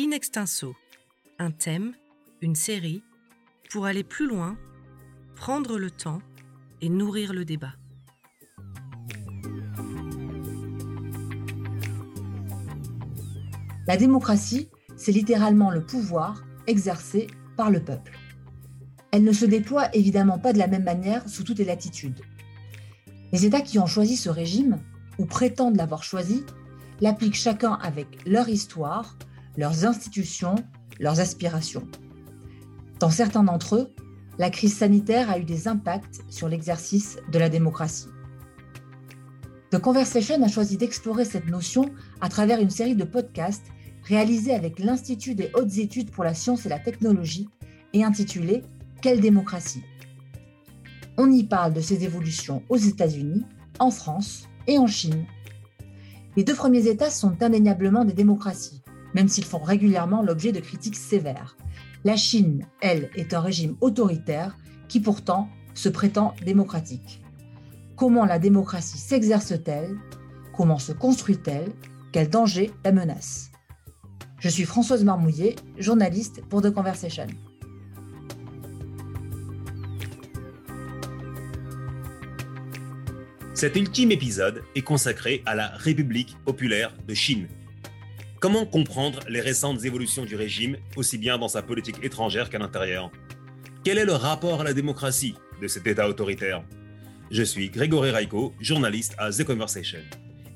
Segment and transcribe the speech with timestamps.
[0.00, 0.76] In extenso,
[1.40, 1.92] un thème,
[2.40, 3.02] une série,
[3.72, 4.56] pour aller plus loin,
[5.34, 6.20] prendre le temps
[6.80, 7.72] et nourrir le débat.
[13.88, 17.26] La démocratie, c'est littéralement le pouvoir exercé
[17.56, 18.16] par le peuple.
[19.10, 22.20] Elle ne se déploie évidemment pas de la même manière sous toutes les latitudes.
[23.32, 24.78] Les États qui ont choisi ce régime,
[25.18, 26.44] ou prétendent l'avoir choisi,
[27.00, 29.18] l'appliquent chacun avec leur histoire,
[29.58, 30.54] leurs institutions,
[31.00, 31.82] leurs aspirations.
[33.00, 33.92] Dans certains d'entre eux,
[34.38, 38.06] la crise sanitaire a eu des impacts sur l'exercice de la démocratie.
[39.72, 41.90] The Conversation a choisi d'explorer cette notion
[42.20, 43.66] à travers une série de podcasts
[44.04, 47.48] réalisés avec l'Institut des hautes études pour la science et la technologie
[47.92, 48.62] et intitulé
[49.02, 49.82] Quelle démocratie?
[51.16, 53.44] On y parle de ces évolutions aux États-Unis,
[53.80, 55.26] en France et en Chine.
[56.36, 58.82] Les deux premiers États sont indéniablement des démocraties,
[59.14, 61.56] même s'ils font régulièrement l'objet de critiques sévères.
[62.04, 64.56] La Chine, elle, est un régime autoritaire
[64.88, 67.22] qui pourtant se prétend démocratique.
[67.96, 69.96] Comment la démocratie s'exerce-t-elle?
[70.56, 71.72] Comment se construit-elle?
[72.12, 73.50] Quel danger la menace?
[74.38, 77.26] Je suis Françoise Marmouillet, journaliste pour The Conversation.
[83.52, 87.48] Cet ultime épisode est consacré à la République populaire de Chine.
[88.40, 93.10] Comment comprendre les récentes évolutions du régime, aussi bien dans sa politique étrangère qu'à l'intérieur?
[93.82, 96.62] Quel est le rapport à la démocratie de cet État autoritaire?
[97.32, 99.98] Je suis Grégory Raiko, journaliste à The Conversation.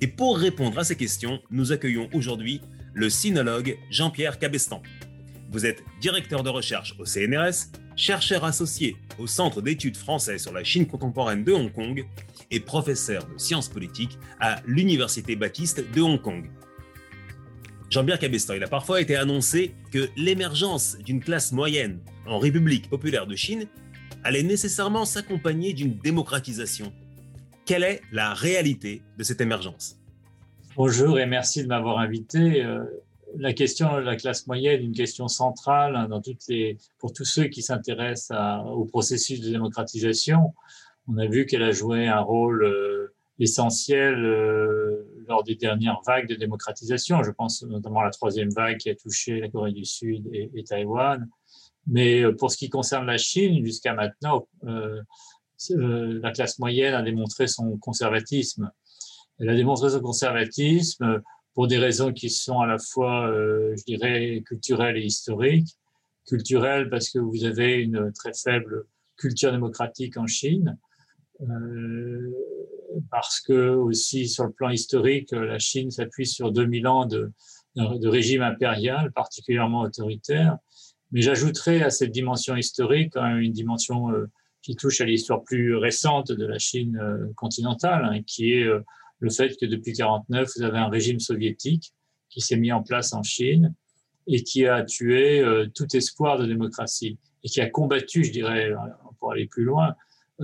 [0.01, 2.61] Et pour répondre à ces questions, nous accueillons aujourd'hui
[2.95, 4.81] le sinologue Jean-Pierre Cabestan.
[5.51, 10.63] Vous êtes directeur de recherche au CNRS, chercheur associé au Centre d'études français sur la
[10.63, 12.07] Chine contemporaine de Hong Kong
[12.53, 16.49] et professeur de sciences politiques à l'Université Baptiste de Hong Kong.
[17.93, 23.27] Jean-Pierre Cabestan, il a parfois été annoncé que l'émergence d'une classe moyenne en République populaire
[23.27, 23.67] de Chine
[24.25, 26.91] allait nécessairement s'accompagner d'une démocratisation.
[27.67, 29.99] Quelle est la réalité de cette émergence?
[30.75, 32.65] Bonjour et merci de m'avoir invité.
[32.65, 32.83] Euh,
[33.37, 37.13] la question de la classe moyenne est une question centrale hein, dans toutes les, pour
[37.13, 40.55] tous ceux qui s'intéressent au processus de démocratisation.
[41.09, 43.02] On a vu qu'elle a joué un rôle euh,
[43.39, 47.23] essentiel euh, lors des dernières vagues de démocratisation.
[47.23, 50.65] Je pense notamment à la troisième vague qui a touché la Corée du Sud et,
[50.65, 51.29] Taïwan.
[51.87, 55.03] Mais euh, pour ce qui concerne la Chine, jusqu'à maintenant, euh,
[55.71, 58.71] la classe moyenne a démontré son conservatisme.
[59.39, 61.23] Elle a démontré son conservatisme
[61.55, 65.77] pour des raisons qui sont à la fois, euh, je dirais, culturelles et historiques.
[66.27, 70.79] Culturelles parce que vous avez une très faible culture démocratique en Chine.
[71.41, 72.31] Euh,
[73.11, 77.33] parce que aussi sur le plan historique, la Chine s'appuie sur 2000 ans de,
[77.77, 80.59] régime impérial, particulièrement autoritaire.
[81.11, 84.31] Mais j'ajouterais à cette dimension historique même une dimension euh,
[84.63, 88.81] qui touche à l'histoire plus récente de la Chine euh, continentale, hein, qui est euh,
[89.21, 91.93] le fait que depuis 49, vous avez un régime soviétique
[92.29, 93.75] qui s'est mis en place en Chine
[94.27, 98.73] et qui a tué tout espoir de démocratie et qui a combattu, je dirais,
[99.19, 99.95] pour aller plus loin,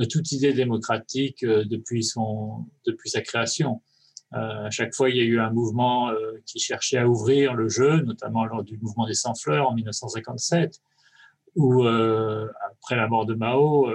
[0.05, 3.83] toute idée démocratique euh, depuis, son, depuis sa création.
[4.35, 6.13] Euh, à chaque fois, il y a eu un mouvement
[6.45, 10.81] qui cherchait à ouvrir le jeu, notamment lors du mouvement des sans-fleurs en 1957,
[11.57, 13.91] ou après la mort de Mao,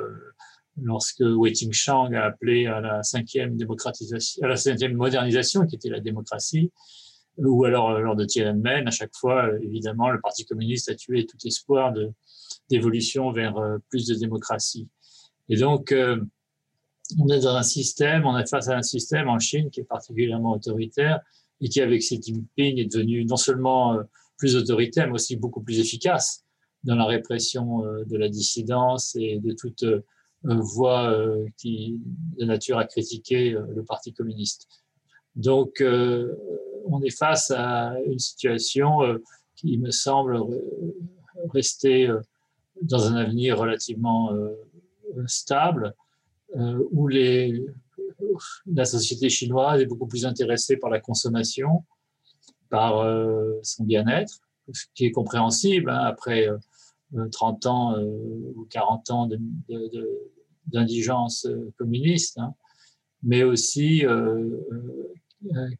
[0.82, 5.90] lorsque Wei Chang a appelé à la cinquième démocratisation, à la cinquième modernisation, qui était
[5.90, 6.72] la démocratie,
[7.38, 11.38] ou alors lors de Tiananmen, à chaque fois, évidemment, le Parti communiste a tué tout
[11.46, 11.94] espoir
[12.72, 13.56] d'évolution vers
[13.90, 14.90] plus de démocratie.
[15.50, 16.20] Et donc, euh,
[17.20, 19.86] on est dans un système, on est face à un système en Chine qui est
[19.86, 21.20] particulièrement autoritaire
[21.62, 24.04] et qui, avec Xi Jinping, est devenu non seulement euh,
[24.38, 26.44] plus autoritaire, mais aussi beaucoup plus efficace
[26.84, 29.86] dans la répression euh, de la dissidence et de toute
[31.58, 32.02] qui
[32.38, 34.68] de nature à critiquer le Parti communiste.
[35.38, 39.22] Donc, on est face à une situation
[39.56, 40.38] qui me semble
[41.54, 42.14] rester
[42.82, 44.32] dans un avenir relativement
[45.28, 45.96] stable,
[46.56, 47.08] euh, où
[48.68, 51.84] la société chinoise est beaucoup plus intéressée par la consommation,
[52.70, 54.40] par euh, son bien-être,
[54.72, 56.48] ce qui est compréhensible hein, après
[57.32, 59.30] 30 euh, ans ou 40 ans
[60.68, 62.54] d'indigence communiste, hein,
[63.24, 64.04] mais aussi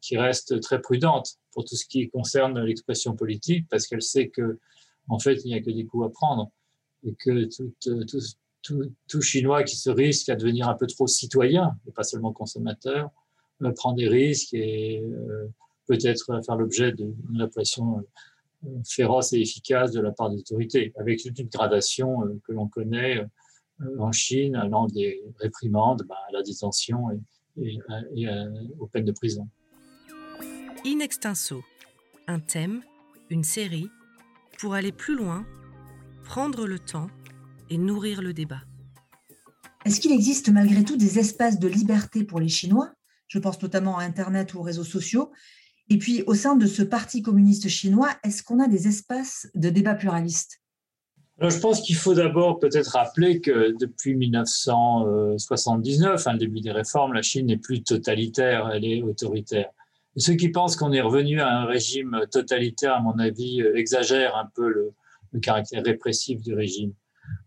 [0.00, 4.58] qui reste très prudente pour tout ce qui concerne l'expression politique, parce qu'elle sait que
[5.08, 6.50] en fait il n'y a que des coups à prendre
[7.04, 8.20] et que tout, tout,
[8.64, 13.10] tout, Chinois qui se risque à devenir un peu trop citoyen, et pas seulement consommateur,
[13.62, 15.46] euh, prend des risques et euh,
[15.86, 18.04] peut-être faire l'objet d'une répression
[18.86, 23.22] féroce et efficace de la part des autorités, avec toute une gradation que l'on connaît
[23.98, 27.10] en Chine, allant des réprimandes bah, à la détention
[27.58, 27.78] et,
[28.14, 28.26] et
[28.78, 29.46] aux peines de prison.
[30.86, 31.62] In extenso,
[32.26, 32.82] un thème,
[33.28, 33.90] une série,
[34.58, 35.44] pour aller plus loin,
[36.24, 37.08] prendre le temps
[37.70, 38.62] et nourrir le débat.
[39.84, 42.92] Est-ce qu'il existe malgré tout des espaces de liberté pour les Chinois?
[43.28, 45.30] Je pense notamment à Internet ou aux réseaux sociaux.
[45.90, 49.68] Et puis, au sein de ce Parti communiste chinois, est-ce qu'on a des espaces de
[49.68, 50.60] débat pluraliste
[51.40, 57.12] je pense qu'il faut d'abord peut-être rappeler que depuis 1979, hein, le début des réformes,
[57.12, 59.68] la Chine n'est plus totalitaire, elle est autoritaire.
[60.14, 63.74] Et ceux qui pensent qu'on est revenu à un régime totalitaire, à mon avis, euh,
[63.74, 64.92] exagèrent un peu le,
[65.32, 66.92] le caractère répressif du régime.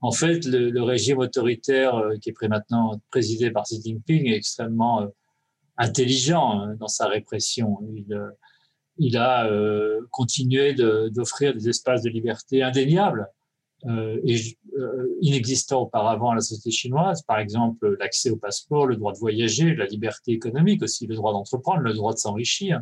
[0.01, 5.01] En fait, le, régime autoritaire euh, qui est maintenant présidé par Xi Jinping est extrêmement
[5.01, 5.07] euh,
[5.77, 7.79] intelligent hein, dans sa répression.
[7.93, 8.33] Il,
[8.99, 9.47] il a
[10.09, 13.29] continué d'offrir des espaces de liberté indéniables
[13.85, 18.95] euh, et, euh, inexistants auparavant à la société chinoise, par exemple l'accès au passeport, le
[18.95, 22.81] droit de voyager, la liberté économique aussi, le droit d'entreprendre, le droit de s'enrichir.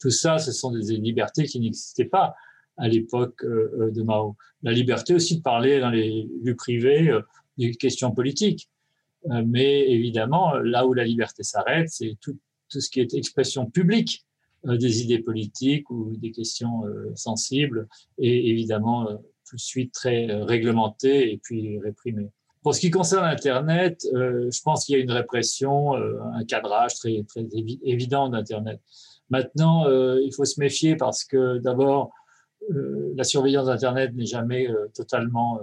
[0.00, 2.34] Tout ça, ce sont des libertés qui n'existaient pas
[2.76, 4.36] à l'époque euh, de Mao.
[4.62, 7.16] La liberté aussi de parler dans les lieux privés
[7.58, 8.68] des questions politiques.
[9.46, 12.36] mais évidemment, là où la liberté s'arrête, c'est tout,
[12.68, 14.24] ce qui est expression publique
[14.64, 16.82] des idées politiques ou des questions
[17.14, 17.88] sensibles
[18.18, 19.06] et évidemment
[19.52, 22.30] tout de suite très euh, réglementé et puis réprimé.
[22.62, 26.44] Pour ce qui concerne Internet, euh, je pense qu'il y a une répression, euh, un
[26.44, 27.44] cadrage très, très
[27.84, 28.80] évident d'Internet.
[29.28, 32.12] Maintenant, il faut se méfier parce que d'abord,
[32.68, 35.60] la surveillance d'Internet n'est jamais totalement,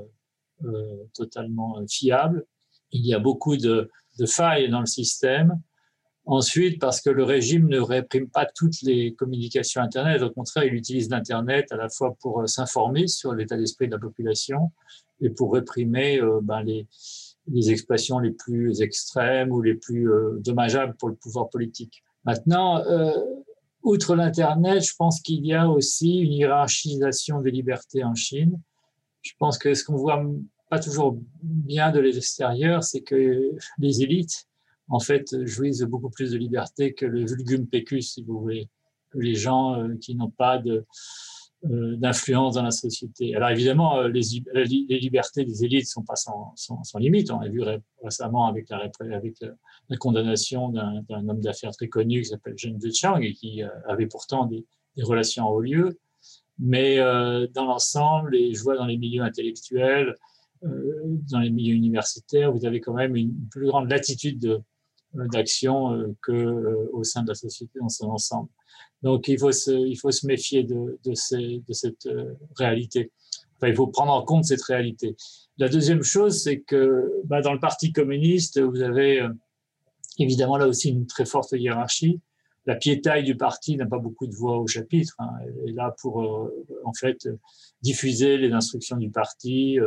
[1.13, 2.45] totalement fiable.
[2.91, 3.89] Il y a beaucoup de,
[4.25, 5.61] failles dans le système.
[6.25, 10.21] Ensuite, parce que le régime ne réprime pas toutes les communications Internet.
[10.21, 13.93] Au contraire, il utilise l'Internet à la fois pour euh, s'informer sur l'état d'esprit de
[13.93, 14.71] la population
[15.21, 16.87] et pour réprimer euh, ben, les,
[17.71, 22.03] expressions les plus extrêmes ou les plus euh, dommageables pour le pouvoir politique.
[22.25, 22.83] Maintenant,
[23.83, 28.59] outre l'Internet, je pense qu'il y a aussi une hiérarchisation des libertés en Chine.
[29.21, 30.23] Je pense que ce qu'on voit
[30.69, 34.47] pas toujours bien de l'extérieur, c'est que les élites
[34.89, 38.69] en fait, jouissent beaucoup plus de liberté que le vulgum pecus, si vous voulez,
[39.11, 40.85] que les gens euh, qui n'ont pas de,
[41.63, 43.35] d'influence dans la société.
[43.35, 44.21] Alors évidemment, euh, les,
[44.99, 47.31] libertés des élites sont pas sans, sans, limite.
[47.31, 47.61] On a vu
[48.01, 53.33] récemment avec la, la, condamnation d'un, homme d'affaires très connu qui s'appelle Zheng Zichang et
[53.33, 54.65] qui avait pourtant des,
[54.95, 55.99] des relations en haut lieu.
[56.59, 60.15] Mais dans l'ensemble, et je vois dans les milieux intellectuels,
[60.61, 64.61] dans les milieux universitaires, vous avez quand même une plus grande latitude de,
[65.13, 68.49] d'action euh, que euh, au sein de la société dans son ensemble.
[69.03, 73.11] Donc il faut se, il faut se méfier de, de, ces, de cette euh, réalité.
[73.57, 75.15] Enfin, il faut prendre en compte cette réalité.
[75.57, 79.25] La deuxième chose, c'est que bah, dans le Parti communiste, vous avez
[80.17, 82.19] évidemment là aussi une très forte hiérarchie.
[82.65, 85.15] La piétaille du parti n'a pas beaucoup de voix au chapitre.
[85.19, 85.29] Hein.
[85.41, 86.17] Elle est là pour
[86.85, 87.27] en fait
[87.81, 89.79] diffuser les instructions du parti,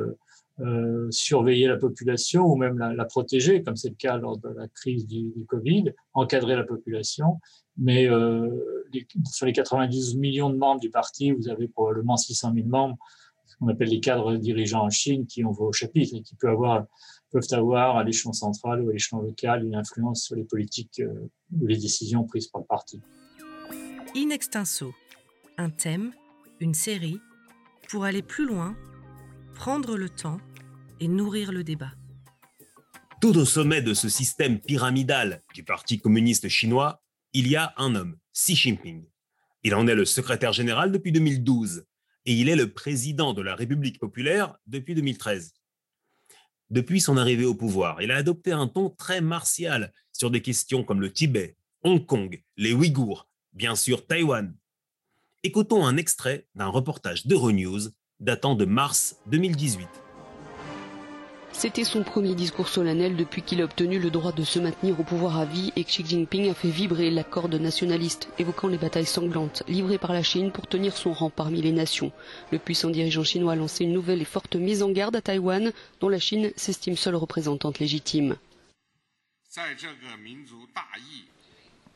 [0.61, 4.69] euh, surveiller la population ou même la, protéger, comme c'est le cas lors de la
[4.69, 7.41] crise du Covid, encadrer la population.
[7.79, 12.53] Mais euh, les, sur les 92 millions de membres du parti, vous avez probablement 600
[12.55, 12.97] 000 membres,
[13.47, 16.35] ce qu'on appelle les cadres dirigeants en Chine, qui ont voix au chapitre et qui
[16.37, 16.87] peuvent avoir,
[17.31, 21.31] peuvent avoir à l'échelon central ou à l'échelon local une influence sur les politiques euh,
[21.59, 23.01] ou les décisions prises par le parti.
[24.15, 24.93] In extenso,
[25.57, 26.13] un thème,
[26.61, 27.19] une série,
[27.89, 28.77] pour aller plus loin
[29.55, 30.39] prendre le temps
[31.01, 31.93] et nourrir le débat.
[33.21, 37.02] Tout au sommet de ce système pyramidal du Parti communiste chinois,
[37.33, 39.05] il y a un homme, Xi Jinping.
[39.65, 41.87] Il en est le secrétaire général depuis 2012
[42.27, 45.55] et il est le président de la République populaire depuis 2013.
[46.71, 50.85] Depuis son arrivée au pouvoir, il a adopté un ton très martial sur des questions
[50.85, 54.55] comme le Tibet, Hong Kong, les Ouïghours, bien sûr Taïwan.
[55.43, 59.89] Écoutons un extrait d'un reportage d'Euronews datant de mars 2018.
[61.55, 65.05] C'était son premier discours solennel depuis qu'il a obtenu le droit de se maintenir au
[65.05, 69.07] pouvoir à vie et Xi Jinping a fait vibrer la corde nationaliste, évoquant les batailles
[69.07, 72.11] sanglantes livrées par la Chine pour tenir son rang parmi les nations.
[72.51, 75.73] Le puissant dirigeant chinois a lancé une nouvelle et forte mise en garde à Taïwan,
[76.01, 78.37] dont la Chine s'estime seule représentante légitime.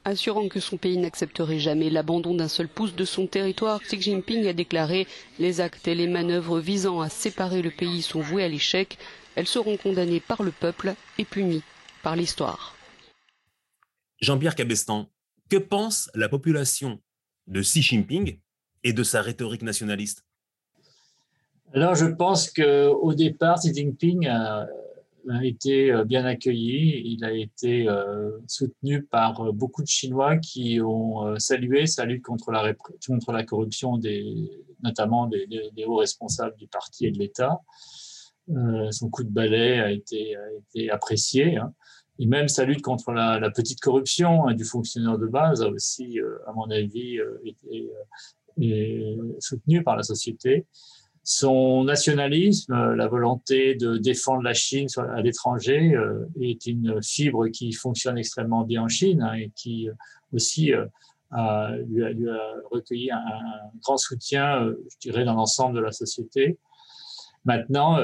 [0.04, 4.46] Assurant que son pays n'accepterait jamais l'abandon d'un seul pouce de son territoire, Xi Jinping
[4.46, 5.08] a déclaré
[5.40, 8.98] Les actes et les manœuvres visant à séparer le pays sont voués à l'échec.
[9.36, 11.62] Elles seront condamnées par le peuple et punies
[12.02, 12.74] par l'histoire.
[14.20, 15.10] Jean-Pierre Cabestan,
[15.50, 17.00] que pense la population
[17.46, 18.40] de Xi Jinping
[18.82, 20.24] et de sa rhétorique nationaliste?
[21.74, 24.66] Alors, je pense qu'au départ, Xi Jinping a,
[25.42, 27.02] été euh, bien accueilli.
[27.04, 32.22] Il a été euh, soutenu par beaucoup de Chinois qui ont euh, salué sa lutte
[32.22, 32.72] contre la,
[33.06, 34.50] contre la corruption, des,
[34.82, 37.60] notamment des, hauts responsables du parti et de l'État.
[38.90, 40.36] Son coup de balai a été,
[40.90, 41.56] apprécié.
[41.56, 41.72] Hein.
[42.18, 46.18] Et même sa lutte contre la, petite corruption hein, du fonctionnaire de base a aussi,
[46.46, 47.90] à mon avis, été
[49.40, 50.66] soutenu par la société.
[51.28, 57.48] Son nationalisme, euh, la volonté de défendre la Chine à l'étranger euh, est une fibre
[57.48, 59.94] qui fonctionne extrêmement bien en Chine hein, et qui euh,
[60.32, 60.72] aussi
[61.32, 62.38] a, lui, a,
[62.70, 63.20] recueilli un,
[63.82, 66.58] grand soutien, je dirais, dans l'ensemble de la société.
[67.44, 67.98] Maintenant,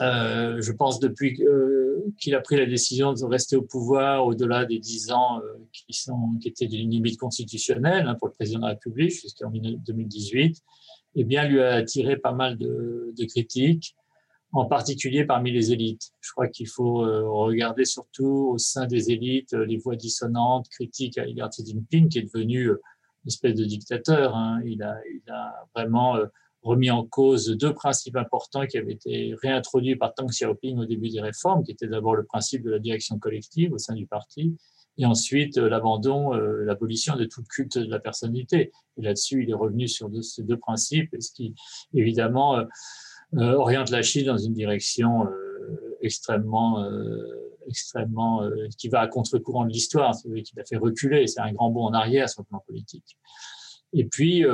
[0.00, 1.40] je pense depuis
[2.18, 5.40] qu'il a pris la décision de rester au pouvoir au-delà des dix ans
[5.72, 9.50] qui, sont, qui étaient d'une limite constitutionnelle hein, pour le président de la République jusqu'en
[9.50, 10.62] 2018,
[11.16, 13.96] eh bien, lui a attiré pas mal de, critiques,
[14.52, 16.12] en particulier parmi les élites.
[16.20, 20.68] Je crois qu'il faut euh, regarder surtout au sein des élites euh, les voix dissonantes,
[20.68, 22.82] critiques à l'égard de Xi Jinping, qui est devenu euh,
[23.24, 24.36] une espèce de dictateur.
[24.36, 24.60] Hein.
[24.64, 25.00] Il, a,
[25.74, 26.16] vraiment
[26.66, 31.08] remis en cause deux principes importants qui avaient été réintroduits par Deng Xiaoping au début
[31.08, 34.56] des réformes, qui était d'abord le principe de la direction collective au sein du parti,
[34.98, 38.72] et ensuite euh, l'abandon, euh, l'abolition de tout culte de la personnalité.
[38.96, 41.54] Et là-dessus, il est revenu sur ces deux principes, ce qui
[41.94, 42.64] évidemment euh,
[43.52, 45.26] oriente la Chine dans une direction
[46.00, 46.88] extrêmement,
[47.66, 51.26] extrêmement, qui va à contre-courant de l'histoire, qui l'a fait reculer.
[51.26, 53.18] C'est un grand bond en arrière sur le plan politique.
[53.92, 54.44] Et puis,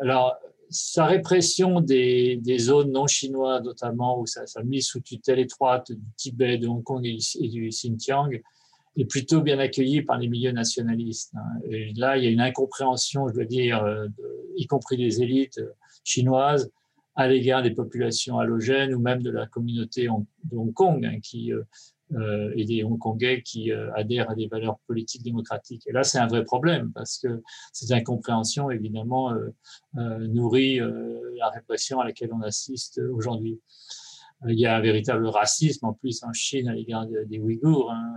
[0.00, 0.36] alors,
[0.70, 6.58] sa répression des, zones non chinoises, notamment, ou sa, mise sous tutelle étroite du Tibet,
[6.58, 8.30] de Hong Kong et du Xinjiang,
[8.96, 11.32] est plutôt bien accueilli par les milieux nationalistes.
[11.36, 11.60] Hein.
[11.70, 14.08] Et là, il y a une incompréhension, je dois dire, euh,
[14.56, 15.70] y compris des élites euh,
[16.02, 16.70] chinoises,
[17.14, 20.08] à l'égard des populations halogènes ou même de la communauté
[20.44, 21.52] de Hong Kong, hein, qui,
[22.12, 25.86] euh, et des Hongkongais qui adhèrent à des valeurs politiques démocratiques.
[25.86, 29.32] Et là, c'est un vrai problème parce que cette incompréhension, évidemment,
[29.94, 33.60] nourrit la répression à laquelle on assiste aujourd'hui.
[34.46, 37.90] Il y a un véritable racisme en plus en Chine à l'égard des Ouïghours.
[37.90, 38.14] Hein,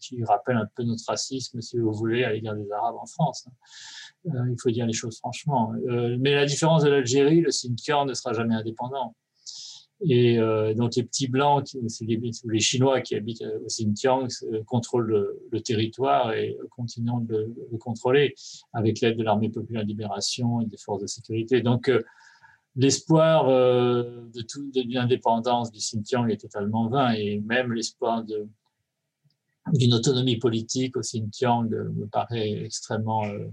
[0.00, 3.46] qui rappelle un peu notre racisme, si vous voulez, à l'égard des Arabes en France.
[3.46, 4.32] Hein.
[4.34, 5.72] Euh, il faut dire les choses franchement.
[5.88, 9.14] Euh, mais la différence de l'Algérie, le Xinjiang ne sera jamais indépendant.
[10.00, 14.28] Et euh, donc les petits blancs, les, Chinois qui habitent au Xinjiang,
[14.66, 18.34] contrôlent le, territoire et continuent de le contrôler
[18.72, 21.62] avec l'aide de l'armée populaire de libération et des forces de sécurité.
[21.62, 21.90] Donc
[22.76, 28.24] l'espoir de, de l'indépendance du Xinjiang est totalement vain et même l'espoir
[29.72, 33.46] d'une autonomie politique au Xinjiang me paraît extrêmement euh,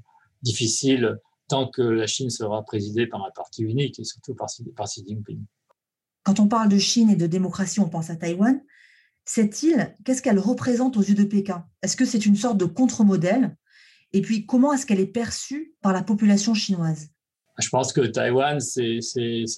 [0.44, 5.04] difficile tant que la Chine sera présidée par un parti unique et surtout par Xi
[5.08, 5.44] Jinping.
[6.26, 8.60] Quand on parle de Chine et de démocratie, on pense à Taïwan.
[9.26, 11.68] Cette île, qu'est-ce qu'elle représente aux yeux de Pékin?
[11.84, 13.56] Est-ce que c'est une sorte de contre-modèle?
[14.12, 17.10] Et puis, comment est-ce qu'elle est perçue par la population chinoise?
[17.62, 19.00] Je pense que Taïwan, c'est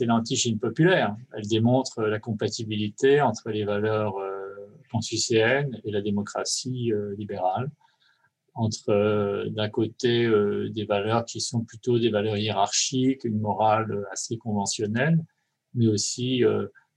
[0.01, 1.15] l'anti-Chine populaire.
[1.33, 4.35] Elle démontre la compatibilité entre les valeurs euh,
[4.91, 7.71] confucéenne et la démocratie euh, libérale,
[8.55, 10.29] entre euh, d'un côté
[10.69, 15.23] des valeurs qui sont plutôt des valeurs hiérarchiques, une morale assez conventionnelle,
[15.77, 16.43] mais aussi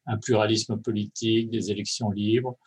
[0.07, 2.59] un pluralisme politique, des élections libres,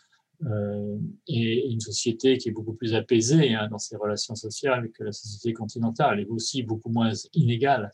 [1.27, 5.11] et une société qui est beaucoup plus apaisée hein, dans ses relations sociales que la
[5.11, 7.91] société continentale, et aussi beaucoup moins inégale.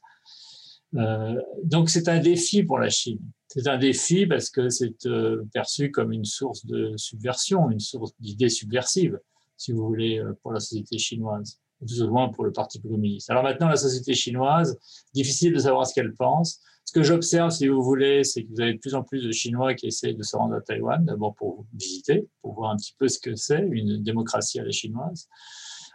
[1.64, 3.20] donc c'est un défi pour la Chine.
[3.52, 8.14] C'est un défi parce que c'est euh, perçu comme une source de subversion, une source
[8.20, 9.20] d'idées subversives,
[9.58, 13.29] si vous voulez, euh, pour la société chinoise, tout au moins pour le Parti communiste.
[13.29, 14.77] Alors maintenant, la société chinoise,
[15.13, 16.62] difficile de savoir ce qu'elle pense.
[16.86, 19.31] Ce que j'observe, si vous voulez, c'est que vous avez de plus en plus de
[19.31, 22.95] Chinois qui essayent de se rendre à Taïwan, d'abord pour visiter, pour voir un petit
[22.98, 25.27] peu ce que c'est, une démocratie à la chinoise.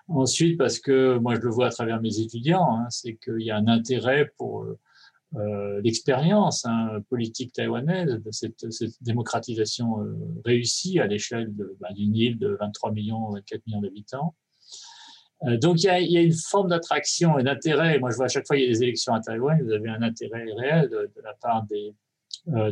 [0.06, 3.50] Ensuite, parce que moi, je le vois à travers mes étudiants, hein, c'est qu'il y
[3.50, 4.78] a un intérêt pour euh,
[5.36, 8.64] euh, l'expérience hein, politique taïwanaise de cette,
[9.00, 10.14] démocratisation euh,
[10.44, 14.34] réussie à l'échelle bah, d'une île de 23 millions, 24 millions d'habitants.
[15.42, 17.98] Euh, donc il y, a, une forme d'attraction et d'intérêt.
[17.98, 19.88] Moi, je vois à chaque fois qu'il y a des élections à Taïwan, vous avez
[19.88, 21.94] un intérêt réel de, la part des,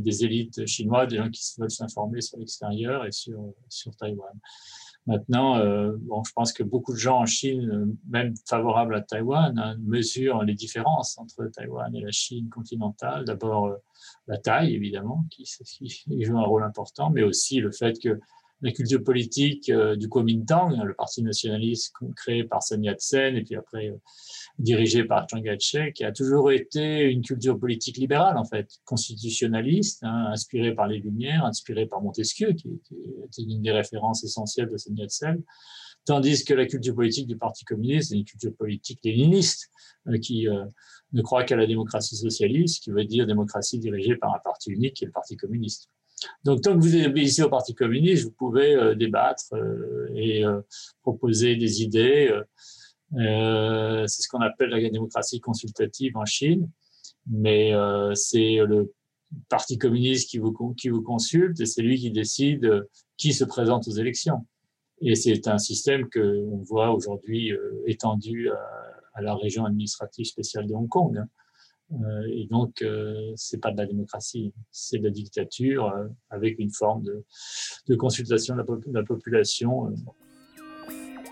[0.01, 3.39] des élites chinoises, des gens qui veulent s'informer sur l'extérieur et sur,
[3.69, 4.33] sur Taïwan.
[5.07, 9.01] Maintenant, euh, bon, je pense que beaucoup de gens en Chine, euh, même favorables à
[9.01, 13.25] Taïwan, hein, mesurent les différences entre Taïwan et la Chine continentale.
[13.25, 13.77] D'abord, euh,
[14.29, 15.45] la taille, évidemment, qui,
[16.21, 18.21] joue un rôle important, mais aussi le fait que
[18.63, 23.93] la culture politique du Kuomintang, le parti nationaliste créé par Sun Yat-sen et puis après
[24.59, 30.29] dirigé par Chiang Kai-shek, a toujours été une culture politique libérale, en fait, constitutionnaliste, hein,
[30.31, 34.97] inspirée par les Lumières, inspirée par Montesquieu, qui, était une des références essentielles de Sun
[34.97, 35.43] Yat-sen,
[36.05, 39.71] tandis que la culture politique du Parti communiste est une culture politique léniniste,
[40.09, 40.65] euh, qui euh,
[41.13, 44.95] ne croit qu'à la démocratie socialiste, qui veut dire démocratie dirigée par un parti unique,
[44.95, 45.89] qui est le Parti communiste.
[46.45, 49.55] Donc, tant que vous obéissez au Parti communiste, vous pouvez euh, débattre
[50.15, 50.45] et
[51.03, 52.33] proposer des idées
[53.19, 56.71] euh, c'est ce qu'on appelle la démocratie consultative en Chine,
[57.27, 58.93] mais euh, c'est le
[59.49, 62.87] Parti communiste qui vous, consulte et c'est lui qui décide
[63.17, 64.47] qui se présente aux élections.
[65.01, 70.67] Et c'est un système que on voit aujourd'hui euh, étendu à, la région administrative spéciale
[70.67, 71.19] de Hong Kong.
[71.19, 71.29] Hein.
[71.93, 76.59] Euh, et donc, euh, c'est pas de la démocratie, c'est de la dictature euh, avec
[76.59, 77.03] une forme
[77.87, 79.95] de, consultation de la, de la population.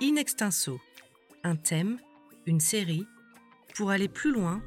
[0.02, 0.79] In extenso,
[1.45, 1.99] un thème,
[2.47, 3.07] une série,
[3.75, 4.62] pour aller plus loin,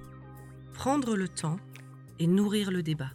[0.74, 1.58] prendre le temps
[2.20, 3.12] et nourrir le débat.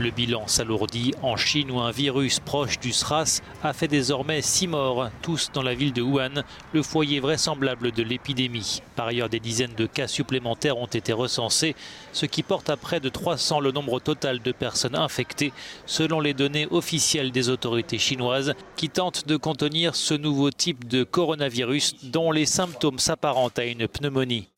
[0.00, 4.66] Le bilan s'alourdit en Chine où un virus proche du SRAS a fait désormais six
[4.66, 8.82] morts, tous dans la ville de Wuhan, le foyer vraisemblable de l'épidémie.
[8.96, 11.76] Par ailleurs, des dizaines de cas supplémentaires ont été recensés,
[12.12, 15.52] ce qui porte à près de 300 le nombre total de personnes infectées,
[15.86, 21.04] selon les données officielles des autorités chinoises, qui tentent de contenir ce nouveau type de
[21.04, 24.48] coronavirus dont les symptômes s'apparentent à une pneumonie.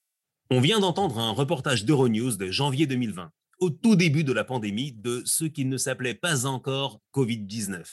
[0.51, 4.93] On vient d'entendre un reportage d'Euronews de janvier 2020 au tout début de la pandémie
[4.93, 7.85] de ce qui ne s'appelait pas encore Covid-19.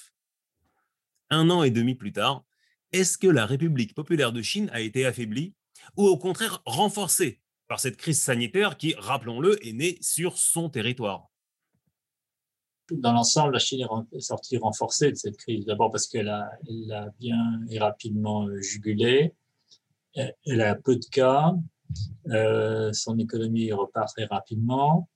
[1.29, 2.43] Un an et demi plus tard,
[2.91, 5.53] est-ce que la République populaire de Chine a été affaiblie
[5.97, 11.29] ou au contraire renforcée par cette crise sanitaire qui, rappelons-le, est née sur son territoire?
[12.91, 15.65] Dans l'ensemble, la Chine est sortie renforcée de cette crise.
[15.65, 16.51] D'abord parce qu'elle a,
[17.19, 19.33] bien et rapidement euh, jugulé.
[20.13, 21.55] Elle a peu de cas.
[22.27, 25.09] Euh, son économie repart très rapidement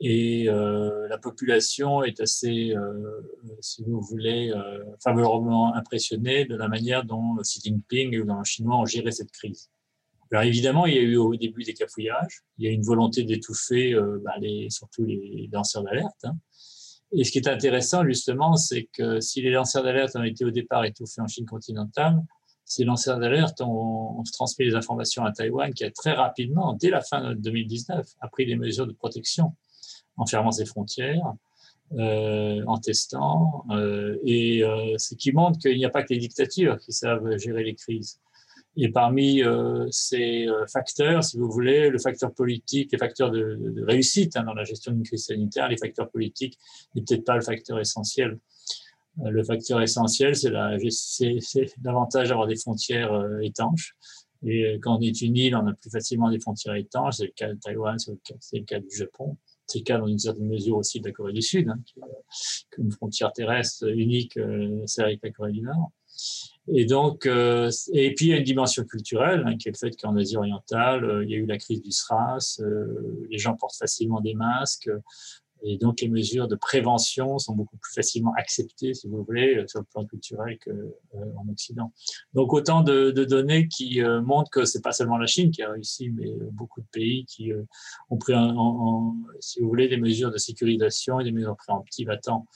[0.00, 3.20] et euh, la population est assez, euh,
[3.60, 8.76] si vous voulez, euh, favorablement impressionnée de la manière dont Xi Jinping et les Chinois
[8.76, 9.70] ont géré cette crise.
[10.32, 13.22] Alors évidemment, il y a eu au début des cafouillages, il y a une volonté
[13.22, 16.24] d'étouffer bah, les, surtout les lanceurs d'alerte.
[16.24, 16.36] Hein.
[17.12, 20.50] Et ce qui est intéressant justement, c'est que si les lanceurs d'alerte ont été au
[20.50, 22.20] départ étouffés en Chine continentale,
[22.64, 26.90] ces lanceurs d'alerte ont, ont, transmis les informations à Taïwan qui a très rapidement, dès
[26.90, 29.54] la fin de 2019, a pris des mesures de protection
[30.16, 31.34] en fermant ses frontières,
[31.92, 36.18] euh, en testant, euh, et euh, ce qui montre qu'il n'y a pas que les
[36.18, 38.20] dictatures qui savent gérer les crises.
[38.76, 39.40] Et parmi
[39.90, 44.64] ces facteurs, si vous voulez, le facteur politique, les facteurs de, réussite hein, dans la
[44.64, 46.58] gestion d'une crise sanitaire, les facteurs politiques
[46.96, 48.36] n'est peut-être pas le facteur essentiel.
[49.24, 50.50] Le facteur essentiel, c'est
[51.78, 53.94] davantage d'avoir des frontières étanches.
[54.44, 57.18] Et quand on est une île, on a plus facilement des frontières étanches.
[57.18, 58.12] C'est le cas de Taïwan, c'est
[58.58, 59.36] le, cas du Japon.
[59.66, 62.00] C'est le cas dans une certaine mesure aussi de la Corée du Sud, hein, qui
[62.00, 62.06] a
[62.78, 65.90] une frontière terrestre unique, euh, c'est avec la Corée du Nord.
[66.68, 69.76] Et donc, euh, et puis il y a une dimension culturelle, hein, qui est le
[69.76, 72.60] fait qu'en Asie orientale, euh, il y a eu la crise du SRAS,
[73.30, 74.90] les gens portent facilement des masques,
[75.66, 79.66] et donc, les mesures de prévention sont beaucoup plus facilement acceptées, si vous voulez, euh,
[79.66, 80.70] sur le plan culturel qu'en
[81.18, 81.90] euh, Occident.
[82.34, 85.70] Donc, autant de, données qui euh, montrent que c'est pas seulement la Chine qui a
[85.70, 87.50] réussi, mais beaucoup de pays qui
[88.10, 88.34] ont pris,
[89.40, 92.46] si vous voulez, des mesures de sécurisation et des mesures préemptives à temps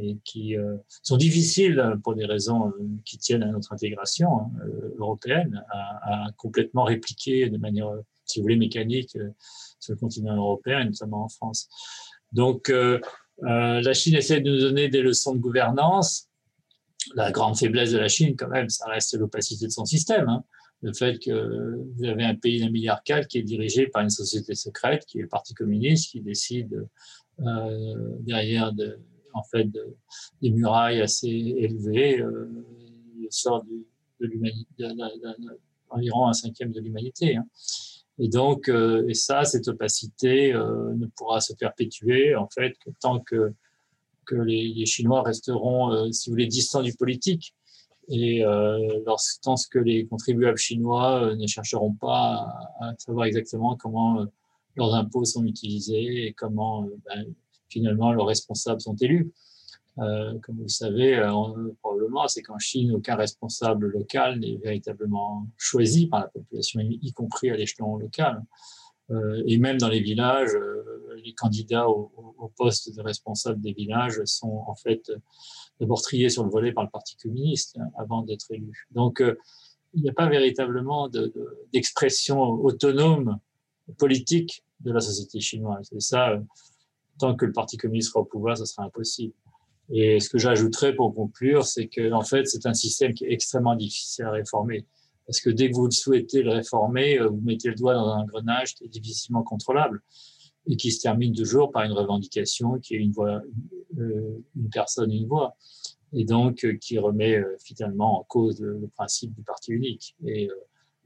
[0.00, 0.54] et qui
[1.02, 2.72] sont difficiles pour des raisons
[3.04, 4.50] qui tiennent à notre intégration hein,
[4.98, 7.90] européenne à, à, complètement répliquer de manière,
[8.24, 9.16] si vous voulez, mécanique
[9.78, 11.68] sur le continent européen et notamment en France.
[12.34, 13.00] Donc, euh,
[13.44, 16.28] euh, la Chine essaie de nous donner des leçons de gouvernance.
[17.14, 20.28] La grande faiblesse de la Chine, quand même, ça reste l'opacité de son système.
[20.28, 20.44] Hein.
[20.82, 24.10] Le fait que vous avez un pays d'un milliard quatre qui est dirigé par une
[24.10, 26.86] société secrète, qui est le Parti communiste, qui décide
[27.40, 28.98] euh, derrière de,
[29.32, 29.68] en fait,
[30.42, 32.48] des murailles assez élevées, euh,
[33.30, 34.84] sort de l'humanité,
[35.90, 37.36] environ un cinquième de l'humanité.
[37.36, 37.46] Hein.
[38.18, 42.90] Et donc, euh, et ça, cette opacité euh, ne pourra se perpétuer en fait que
[43.00, 43.52] tant que
[44.26, 47.54] que les, les Chinois resteront, euh, si vous voulez, distants du politique.
[48.08, 48.42] Et
[49.42, 54.26] tant que les contribuables chinois ne chercheront pas à, savoir exactement comment
[54.76, 57.24] leurs impôts sont utilisés et comment ben,
[57.70, 59.32] finalement leurs responsables sont élus.
[59.98, 61.30] Euh, comme vous le savez, euh,
[61.80, 67.50] probablement, c'est qu'en Chine, aucun responsable local n'est véritablement choisi par la population, y compris
[67.50, 68.42] à l'échelon local.
[69.46, 70.56] et même dans les villages,
[71.22, 72.10] les candidats au,
[72.56, 75.12] poste de responsable des villages sont en fait
[75.78, 78.86] d'abord triés sur le volet par le Parti communiste hein, avant d'être élus.
[78.90, 79.22] Donc,
[79.94, 81.08] il n'y a pas véritablement
[81.72, 83.38] d'expression autonome
[83.98, 85.90] politique de la société chinoise.
[85.92, 86.40] Et ça,
[87.18, 89.34] tant que le Parti communiste sera au pouvoir, ce sera impossible.
[89.90, 93.32] Et ce que j'ajouterais pour conclure, c'est que en fait, c'est un système qui est
[93.32, 94.86] extrêmement difficile à réformer.
[95.26, 98.22] Parce que dès que vous souhaitez le réformer, euh, vous mettez le doigt dans un
[98.22, 100.02] engrenage qui est difficilement contrôlable
[100.66, 103.42] et qui se termine toujours par une revendication qui est une voix,
[103.98, 105.56] euh, une personne, une voix,
[106.12, 110.48] et donc euh, qui remet finalement en cause le, principe du parti unique et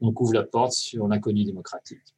[0.01, 2.15] donc ouvre la porte sur l'inconnu démocratique.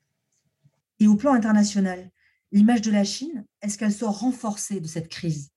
[1.00, 2.12] Et au plan international,
[2.52, 5.52] l'image de la Chine, est-ce qu'elle sort renforcée de cette crise?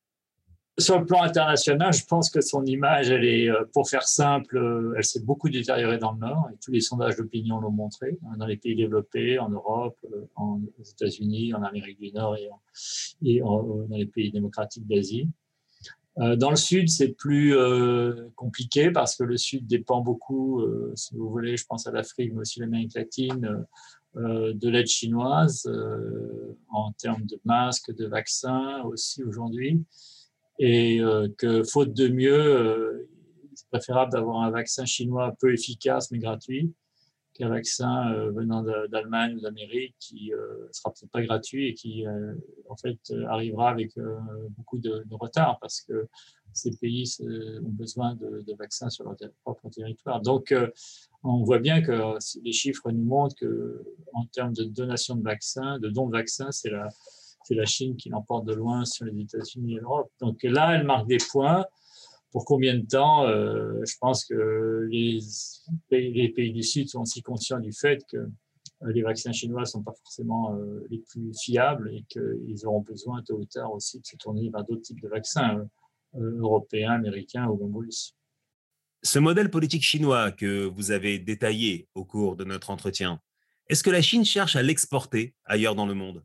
[0.79, 5.05] Sur le plan international, je pense que son image, euh, pour faire simple, euh, elle
[5.05, 8.47] s'est beaucoup détériorée dans le Nord, et tous les sondages d'opinion l'ont montré, hein, dans
[8.47, 12.49] les pays développés, en Europe, euh, aux États-Unis, en Amérique du Nord et
[13.41, 15.29] dans les pays démocratiques d'Asie.
[16.17, 17.57] Dans le Sud, c'est plus
[18.37, 22.43] compliqué parce que le Sud dépend beaucoup, si vous voulez, je pense à l'Afrique, mais
[22.43, 23.67] aussi l'Amérique latine,
[24.15, 25.69] de l'aide chinoise
[26.69, 29.83] en termes de masques, de vaccins aussi aujourd'hui
[30.59, 33.09] et euh, que faute de mieux, euh,
[33.55, 36.73] c'est préférable d'avoir un vaccin chinois peu efficace mais gratuit
[37.35, 42.05] qu'un vaccin euh, venant d'Allemagne ou d'Amérique qui ne sera peut-être pas gratuit et qui
[42.69, 43.99] en fait arrivera avec
[44.57, 46.07] beaucoup de, retard parce que
[46.53, 50.21] ces pays ont besoin de, vaccins sur leur propre territoire.
[50.21, 50.55] Donc,
[51.25, 55.81] on voit bien que les chiffres nous montrent que, en termes de donation de vaccins,
[55.81, 56.89] de dons de vaccins, c'est la,
[57.45, 60.11] c'est la Chine qui l'emporte de loin sur les États-Unis et l'Europe.
[60.21, 61.65] Donc là, elle marque des points.
[62.33, 65.21] Pour combien de temps euh, Je pense que les
[65.89, 69.83] pays, du Sud sont aussi conscients du fait que euh, les vaccins chinois ne sont
[69.83, 74.07] pas forcément euh, les plus fiables et qu'ils auront besoin tôt ou tard aussi de
[74.07, 75.65] se tourner vers d'autres types de vaccins
[76.17, 78.15] européens, américains ou même russes.
[79.03, 83.21] Ce modèle politique chinois que vous avez détaillé au cours de notre entretien,
[83.69, 86.25] est-ce que la Chine cherche à l'exporter ailleurs dans le monde?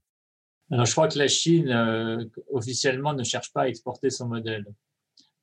[0.72, 4.66] Alors, je crois que la Chine, euh, officiellement, ne cherche pas à exporter son modèle.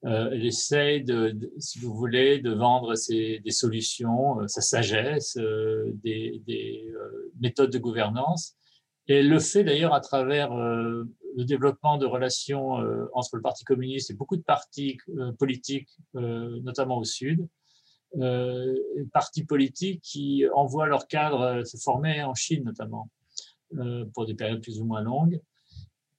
[0.05, 5.37] Euh, elle essaie, de, si vous voulez, de vendre ses, des solutions, euh, sa sagesse,
[5.37, 6.93] des, des
[7.41, 8.55] méthodes de gouvernance.
[9.09, 12.73] Et elle le fait d'ailleurs à travers le développement de relations
[13.13, 14.99] entre le Parti communiste et beaucoup de partis
[15.39, 17.47] politiques, notamment au Sud.
[19.13, 23.09] partis politiques qui envoient leurs cadres se former en Chine notamment.
[23.75, 25.41] Euh, pour des périodes plus ou moins longues.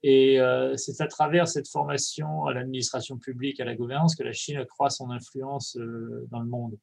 [0.04, 4.34] Et euh, c'est à travers cette formation à l'administration publique, à la gouvernance, que la
[4.34, 6.78] Chine accroît son influence euh, dans le monde.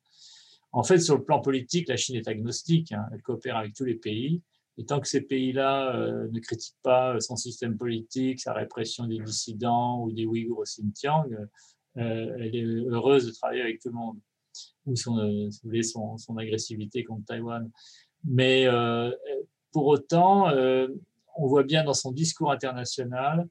[0.72, 2.92] En fait, sur le plan politique, la Chine est agnostique.
[2.92, 3.04] Hein.
[3.12, 4.40] Elle coopère avec tous les pays.
[4.78, 5.96] Et tant que ces pays-là
[6.32, 11.28] ne critiquent pas son système politique, sa répression des dissidents ou des Ouïghours au Xinjiang,
[11.94, 14.18] elle est heureuse de travailler avec tout le monde.
[14.86, 15.48] Ou son,
[15.82, 17.70] son, son agressivité contre Taïwan.
[18.24, 18.66] Mais
[19.74, 20.86] pour autant, euh,
[21.36, 23.46] on voit bien dans son discours international,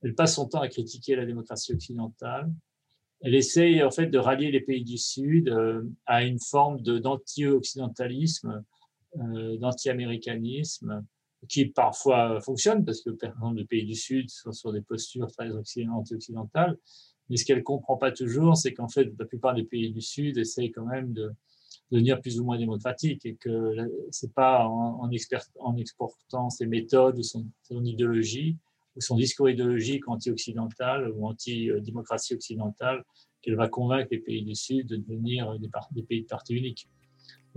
[0.00, 2.52] elle passe son temps à critiquer la démocratie occidentale.
[3.20, 8.62] Elle essaye en fait de rallier les pays du Sud euh, à une forme d'anti-occidentalisme,
[9.18, 11.04] euh, d'anti-américanisme,
[11.48, 15.32] qui parfois fonctionne parce que par exemple les pays du Sud sont sur des postures
[15.32, 16.78] très anti-occidentales.
[17.28, 20.38] Mais ce qu'elle comprend pas toujours, c'est qu'en fait la plupart des pays du Sud
[20.38, 21.32] essayent quand même de
[21.90, 23.76] devenir plus ou moins démocratique et que
[24.10, 28.56] c'est pas en, exportant ses méthodes ou son, idéologie
[28.96, 33.04] ou son discours idéologique anti-occidental ou anti-démocratie occidentale
[33.42, 35.56] qu'elle va convaincre les pays du Sud de devenir
[35.92, 36.88] des, pays de parti unique.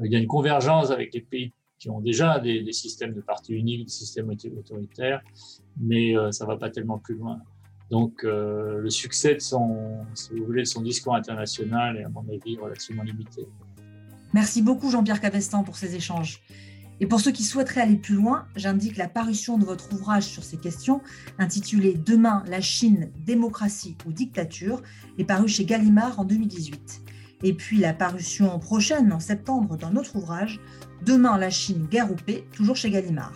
[0.04, 3.54] Il y a une convergence avec les pays qui ont déjà des, systèmes de parti
[3.54, 5.22] unique, des systèmes autoritaires,
[5.78, 7.42] mais euh, ça va pas tellement plus loin.
[7.90, 10.06] Donc, euh, le succès de son
[10.84, 13.48] discours international est, à mon avis, relativement limité.
[14.34, 16.42] Merci beaucoup Jean-Pierre Cavestan pour ces échanges.
[17.02, 20.44] Et pour ceux qui souhaiteraient aller plus loin, j'indique la parution de votre ouvrage sur
[20.44, 21.02] ces questions,
[21.38, 24.82] intitulé Demain, la Chine, démocratie ou dictature,
[25.18, 27.02] est paru chez Gallimard en 2018.
[27.44, 30.60] Et puis la parution prochaine en septembre d'un autre ouvrage,
[31.06, 33.34] Demain, la Chine, guerre ou paix, toujours chez Gallimard.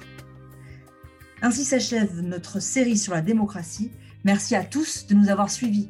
[1.42, 3.92] Ainsi s'achève notre série sur la démocratie.
[4.26, 5.90] Merci à tous de nous avoir suivis.